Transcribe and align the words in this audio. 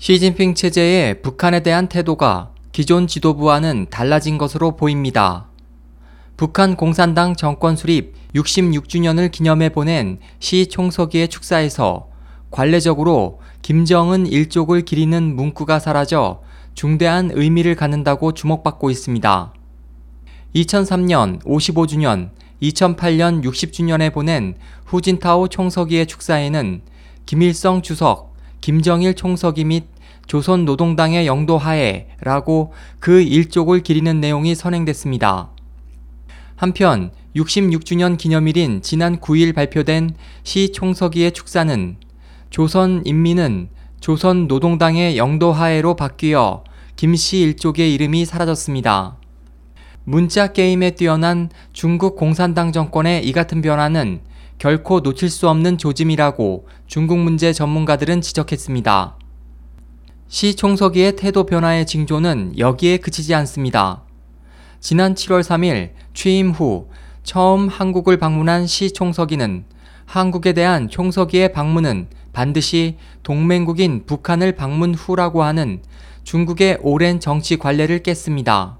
시진핑 0.00 0.54
체제의 0.54 1.20
북한에 1.20 1.60
대한 1.60 1.86
태도가 1.86 2.52
기존 2.72 3.06
지도부와는 3.06 3.88
달라진 3.90 4.38
것으로 4.38 4.74
보입니다. 4.74 5.50
북한 6.38 6.74
공산당 6.74 7.36
정권 7.36 7.76
수립 7.76 8.14
66주년을 8.34 9.30
기념해 9.30 9.68
보낸 9.68 10.18
시 10.38 10.68
총서기의 10.68 11.28
축사에서 11.28 12.08
관례적으로 12.50 13.42
김정은 13.60 14.26
일족을 14.26 14.86
기리는 14.86 15.36
문구가 15.36 15.78
사라져 15.78 16.40
중대한 16.72 17.30
의미를 17.34 17.74
갖는다고 17.74 18.32
주목받고 18.32 18.88
있습니다. 18.88 19.52
2003년 20.54 21.42
55주년, 21.44 22.30
2008년 22.62 23.44
60주년에 23.44 24.14
보낸 24.14 24.54
후진타오 24.86 25.48
총서기의 25.48 26.06
축사에는 26.06 26.80
김일성 27.26 27.82
주석, 27.82 28.29
김정일 28.60 29.14
총서기 29.14 29.64
및 29.64 29.84
조선노동당의 30.26 31.26
영도하에라고 31.26 32.72
그 32.98 33.20
일족을 33.20 33.82
기리는 33.82 34.20
내용이 34.20 34.54
선행됐습니다. 34.54 35.50
한편 36.56 37.10
66주년 37.36 38.18
기념일인 38.18 38.82
지난 38.82 39.18
9일 39.18 39.54
발표된 39.54 40.10
시 40.42 40.72
총서기의 40.72 41.32
축사는 41.32 41.96
조선 42.50 43.02
인민은 43.04 43.70
조선 44.00 44.46
노동당의 44.46 45.16
영도하에로 45.16 45.94
바뀌어 45.94 46.64
김씨 46.96 47.38
일족의 47.38 47.94
이름이 47.94 48.24
사라졌습니다. 48.24 49.19
문자 50.04 50.52
게임에 50.52 50.92
뛰어난 50.92 51.50
중국 51.72 52.16
공산당 52.16 52.72
정권의 52.72 53.26
이 53.26 53.32
같은 53.32 53.60
변화는 53.60 54.20
결코 54.58 55.00
놓칠 55.00 55.28
수 55.28 55.48
없는 55.48 55.78
조짐이라고 55.78 56.66
중국 56.86 57.18
문제 57.18 57.52
전문가들은 57.52 58.20
지적했습니다. 58.20 59.16
시 60.28 60.56
총서기의 60.56 61.16
태도 61.16 61.44
변화의 61.44 61.86
징조는 61.86 62.58
여기에 62.58 62.98
그치지 62.98 63.34
않습니다. 63.34 64.02
지난 64.80 65.14
7월 65.14 65.42
3일 65.42 65.90
취임 66.14 66.50
후 66.50 66.88
처음 67.22 67.68
한국을 67.68 68.16
방문한 68.16 68.66
시 68.66 68.92
총서기는 68.92 69.64
한국에 70.06 70.54
대한 70.54 70.88
총서기의 70.88 71.52
방문은 71.52 72.08
반드시 72.32 72.96
동맹국인 73.22 74.06
북한을 74.06 74.56
방문 74.56 74.94
후라고 74.94 75.42
하는 75.42 75.82
중국의 76.24 76.78
오랜 76.80 77.20
정치 77.20 77.56
관례를 77.56 78.02
깼습니다. 78.02 78.79